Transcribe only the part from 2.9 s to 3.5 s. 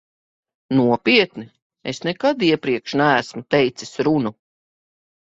neesmu